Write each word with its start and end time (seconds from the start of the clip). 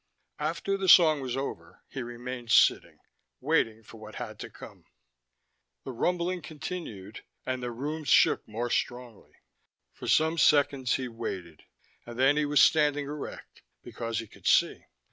After 0.39 0.77
the 0.77 0.89
song 0.89 1.21
was 1.21 1.37
over, 1.37 1.83
he 1.87 2.01
remained 2.01 2.49
sitting, 2.49 3.01
waiting 3.39 3.83
for 3.83 3.97
what 3.99 4.15
had 4.15 4.39
to 4.39 4.49
come. 4.49 4.85
The 5.83 5.91
rumbling 5.91 6.41
continued, 6.41 7.23
and 7.45 7.61
the 7.61 7.69
room 7.69 8.03
shook 8.05 8.47
more 8.47 8.71
strongly. 8.71 9.33
For 9.93 10.07
some 10.07 10.39
seconds 10.39 10.95
he 10.95 11.07
waited, 11.07 11.65
and 12.03 12.17
then 12.17 12.35
he 12.35 12.45
was 12.47 12.63
standing 12.63 13.05
erect, 13.05 13.61
because 13.83 14.17
he 14.17 14.25
could 14.25 14.47
see. 14.47 14.85